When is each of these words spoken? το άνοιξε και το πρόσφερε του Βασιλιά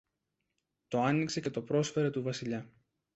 το 0.87 1.01
άνοιξε 1.01 1.39
και 1.41 1.49
το 1.49 1.61
πρόσφερε 1.61 2.09
του 2.09 2.23
Βασιλιά 2.23 2.69